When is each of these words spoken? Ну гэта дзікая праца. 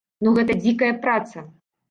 Ну 0.27 0.31
гэта 0.37 0.55
дзікая 0.63 0.89
праца. 1.05 1.45